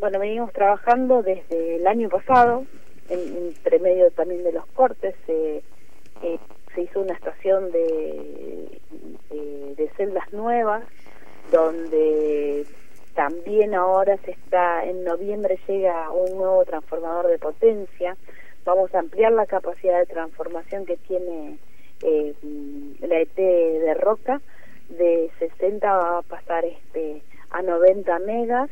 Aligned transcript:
bueno, 0.00 0.18
venimos 0.18 0.52
trabajando 0.52 1.22
desde 1.22 1.76
el 1.76 1.86
año 1.86 2.08
pasado, 2.08 2.64
en, 3.08 3.36
entre 3.48 3.78
medio 3.78 4.10
también 4.10 4.44
de 4.44 4.52
los 4.52 4.66
cortes, 4.66 5.14
eh, 5.28 5.62
se 6.74 6.82
hizo 6.82 7.00
una 7.00 7.14
estación 7.14 7.72
de, 7.72 8.80
de, 9.30 9.90
celdas 9.96 10.32
nuevas, 10.32 10.84
donde 11.50 12.66
también 13.14 13.74
ahora 13.74 14.16
se 14.18 14.32
está, 14.32 14.84
en 14.84 15.04
noviembre 15.04 15.58
llega 15.66 16.10
un 16.10 16.36
nuevo 16.36 16.64
transformador 16.64 17.28
de 17.28 17.38
potencia, 17.38 18.16
vamos 18.64 18.94
a 18.94 19.00
ampliar 19.00 19.32
la 19.32 19.46
capacidad 19.46 19.98
de 19.98 20.06
transformación 20.06 20.86
que 20.86 20.96
tiene 20.98 21.58
eh, 22.02 22.34
la 23.00 23.18
ET 23.18 23.34
de 23.34 23.94
Roca, 23.94 24.40
de 24.90 25.30
60 25.38 25.92
va 25.92 26.18
a 26.18 26.22
pasar 26.22 26.64
este 26.64 27.22
a 27.50 27.62
90 27.62 28.18
megas 28.20 28.70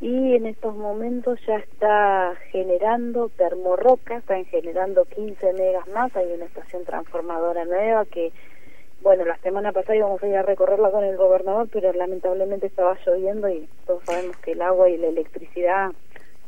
y 0.00 0.36
en 0.36 0.46
estos 0.46 0.76
momentos 0.76 1.40
ya 1.46 1.56
está 1.56 2.34
generando 2.52 3.30
termorroca, 3.30 4.18
están 4.18 4.44
generando 4.44 5.04
15 5.04 5.52
megas 5.54 5.88
más, 5.88 6.14
hay 6.16 6.32
una 6.32 6.44
estación 6.44 6.84
transformadora 6.84 7.64
nueva 7.64 8.04
que, 8.04 8.32
bueno, 9.02 9.24
la 9.24 9.36
semana 9.38 9.72
pasada 9.72 9.96
íbamos 9.96 10.22
a 10.22 10.28
ir 10.28 10.36
a 10.36 10.42
recorrerla 10.42 10.92
con 10.92 11.02
el 11.02 11.16
gobernador, 11.16 11.68
pero 11.72 11.92
lamentablemente 11.92 12.68
estaba 12.68 12.96
lloviendo 13.04 13.48
y 13.48 13.68
todos 13.86 14.04
sabemos 14.04 14.36
que 14.38 14.52
el 14.52 14.62
agua 14.62 14.88
y 14.88 14.98
la 14.98 15.08
electricidad 15.08 15.90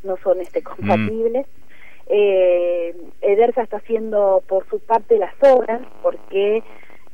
no 0.04 0.16
son 0.18 0.40
este 0.40 0.62
compatibles. 0.62 1.46
Mm. 1.46 1.60
Eh, 2.12 2.96
Edersa 3.20 3.62
está 3.62 3.78
haciendo 3.78 4.42
por 4.48 4.68
su 4.68 4.78
parte 4.78 5.18
las 5.18 5.34
obras 5.42 5.80
porque 6.02 6.62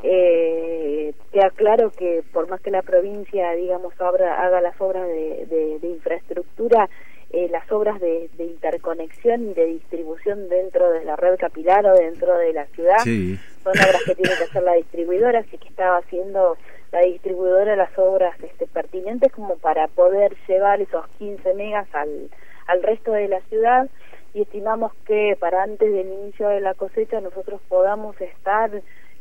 eh, 0.02 1.12
queda 1.36 1.50
claro 1.50 1.90
que 1.90 2.24
por 2.32 2.48
más 2.48 2.62
que 2.62 2.70
la 2.70 2.80
provincia, 2.80 3.52
digamos, 3.52 3.92
haga 4.00 4.60
las 4.62 4.80
obras 4.80 5.06
de, 5.06 5.78
infraestructura, 5.82 6.88
eh, 7.30 7.48
las 7.50 7.70
obras 7.70 8.00
de, 8.00 8.30
interconexión 8.38 9.50
y 9.50 9.52
de 9.52 9.66
distribución 9.66 10.48
dentro 10.48 10.90
de 10.92 11.04
la 11.04 11.14
red 11.14 11.36
capilar 11.36 11.84
o 11.84 11.94
dentro 11.94 12.38
de 12.38 12.54
la 12.54 12.64
ciudad 12.68 12.96
son 13.00 13.38
obras 13.68 14.02
que 14.06 14.14
tiene 14.14 14.34
que 14.34 14.44
hacer 14.44 14.62
la 14.62 14.72
distribuidora, 14.74 15.40
así 15.40 15.58
que 15.58 15.68
estaba 15.68 15.98
haciendo 15.98 16.56
la 16.90 17.00
distribuidora 17.00 17.76
las 17.76 17.98
obras 17.98 18.34
este, 18.42 18.66
pertinentes 18.66 19.30
como 19.30 19.56
para 19.58 19.88
poder 19.88 20.34
llevar 20.48 20.80
esos 20.80 21.06
15 21.18 21.52
megas 21.52 21.86
al, 21.92 22.30
al 22.66 22.82
resto 22.82 23.12
de 23.12 23.28
la 23.28 23.42
ciudad. 23.42 23.90
Y 24.32 24.42
estimamos 24.42 24.92
que 25.06 25.36
para 25.38 25.62
antes 25.62 25.92
del 25.92 26.06
inicio 26.06 26.48
de 26.48 26.60
la 26.60 26.72
cosecha 26.72 27.20
nosotros 27.20 27.60
podamos 27.68 28.18
estar 28.22 28.70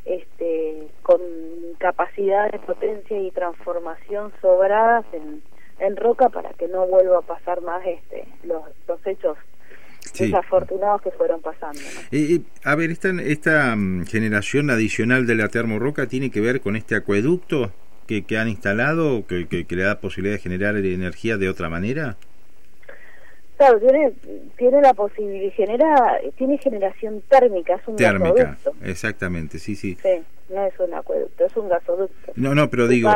este, 0.06 0.88
con 1.02 1.20
capacidad 1.80 2.52
de 2.52 2.60
potencia 2.60 3.20
y 3.20 3.32
transformación 3.32 4.32
sobradas 4.42 5.06
en, 5.14 5.42
en 5.80 5.96
roca 5.98 6.30
para 6.30 6.54
que 6.54 6.68
no 6.68 6.86
vuelva 6.88 7.20
a 7.20 7.22
pasar 7.22 7.62
más 7.62 7.86
este, 7.86 8.26
los, 8.44 8.64
los 8.88 9.06
hechos 9.06 9.38
desafortunados 10.18 11.02
que 11.02 11.12
fueron 11.12 11.42
pasando. 11.42 11.82
a 12.64 12.76
ver, 12.76 12.92
esta, 12.92 13.10
esta 13.22 13.76
mm, 13.76 14.06
generación 14.06 14.70
adicional 14.70 15.26
de 15.26 15.36
la 15.36 15.50
termorroca 15.50 16.08
tiene 16.08 16.30
que 16.30 16.42
ver 16.42 16.62
con 16.62 16.76
este 16.76 16.96
acueducto 16.96 17.72
que, 18.08 18.24
que 18.24 18.38
han 18.38 18.48
instalado, 18.48 19.26
que, 19.26 19.48
que, 19.48 19.66
que 19.66 19.76
le 19.76 19.84
da 19.84 20.00
posibilidad 20.00 20.36
de 20.36 20.42
generar 20.42 20.78
energía 20.78 21.38
de 21.38 21.50
otra 21.50 21.70
manera. 21.70 22.18
Claro, 23.58 23.80
tiene, 23.80 24.12
tiene 24.58 24.82
la 24.82 24.94
posibilidad, 24.94 25.54
genera, 25.54 26.20
tiene 26.38 26.58
generación 26.58 27.24
térmica, 27.30 27.76
es 27.76 27.88
un 27.88 27.96
térmica, 27.96 28.58
exactamente, 28.84 29.60
sí, 29.60 29.76
sí. 29.76 29.98
Sí, 30.02 30.22
no 30.50 30.66
es 30.66 30.78
un 30.78 30.94
acueducto, 30.94 31.46
es 31.46 31.56
un 31.56 31.70
gasoducto. 31.70 32.34
No, 32.36 32.54
no, 32.54 32.70
pero 32.70 32.88
digo, 32.90 33.10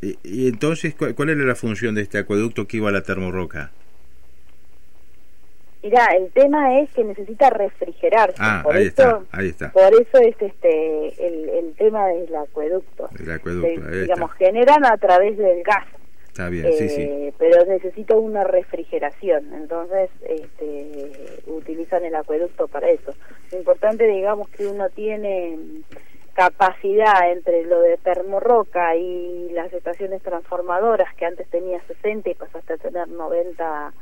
y, 0.00 0.48
entonces, 0.48 0.94
¿cuál, 0.94 1.30
era 1.30 1.44
la 1.44 1.54
función 1.54 1.94
de 1.94 2.02
este 2.02 2.18
acueducto 2.18 2.66
que 2.66 2.78
iba 2.78 2.88
a 2.88 2.92
la 2.92 3.02
termorroca? 3.02 3.70
Mirá, 5.82 6.06
el 6.16 6.30
tema 6.32 6.80
es 6.80 6.90
que 6.90 7.04
necesita 7.04 7.48
refrigerarse. 7.50 8.36
Ah, 8.38 8.60
por 8.64 8.74
ahí 8.74 8.86
eso, 8.86 8.90
está, 8.90 9.20
ahí 9.30 9.48
está. 9.48 9.70
Por 9.70 9.94
eso 9.94 10.18
es 10.18 10.34
este 10.40 11.26
el, 11.26 11.48
el 11.48 11.74
tema 11.74 12.08
del 12.08 12.34
acueducto. 12.34 13.08
El 13.18 13.30
acueducto, 13.30 13.90
digamos, 13.90 14.32
generan 14.32 14.84
a 14.84 14.96
través 14.96 15.38
del 15.38 15.62
gas. 15.62 15.86
Bien, 16.50 16.72
sí, 16.72 16.88
sí. 16.88 17.02
Eh, 17.02 17.32
pero 17.38 17.64
necesito 17.64 18.18
una 18.18 18.44
refrigeración, 18.44 19.54
entonces 19.54 20.10
este, 20.22 21.40
utilizan 21.46 22.04
el 22.04 22.14
acueducto 22.14 22.68
para 22.68 22.90
eso. 22.90 23.14
Lo 23.50 23.58
importante, 23.58 24.06
digamos, 24.06 24.48
que 24.50 24.66
uno 24.66 24.88
tiene 24.90 25.58
capacidad 26.34 27.32
entre 27.32 27.64
lo 27.64 27.80
de 27.80 27.96
termorroca 27.96 28.94
y 28.96 29.48
las 29.52 29.72
estaciones 29.72 30.22
transformadoras, 30.22 31.14
que 31.14 31.24
antes 31.24 31.48
tenía 31.48 31.80
60 31.86 32.28
y 32.28 32.34
pasaste 32.34 32.74
a 32.74 32.76
tener 32.76 33.08
90, 33.08 33.92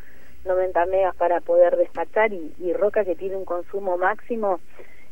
90 0.44 0.86
megas 0.86 1.14
para 1.14 1.40
poder 1.40 1.76
despachar, 1.76 2.32
y, 2.32 2.52
y 2.58 2.72
roca 2.72 3.04
que 3.04 3.14
tiene 3.14 3.36
un 3.36 3.44
consumo 3.44 3.96
máximo, 3.96 4.58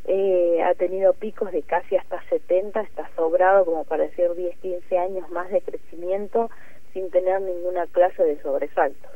eh, 0.04 0.60
ha 0.64 0.74
tenido 0.74 1.12
picos 1.12 1.52
de 1.52 1.62
casi 1.62 1.96
hasta 1.96 2.20
70, 2.28 2.80
está 2.80 3.08
sobrado 3.14 3.64
como 3.64 3.84
para 3.84 4.02
decir 4.04 4.34
10, 4.34 4.56
15 4.58 4.98
años 4.98 5.30
más 5.30 5.48
de 5.50 5.60
crecimiento 5.60 6.50
sin 6.92 7.10
tener 7.10 7.40
ninguna 7.40 7.86
clase 7.88 8.22
de 8.22 8.40
sobresalto. 8.42 9.08